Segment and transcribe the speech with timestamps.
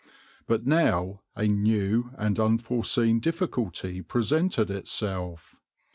[0.47, 5.57] But now a new and unforeseen difficulty presented itself.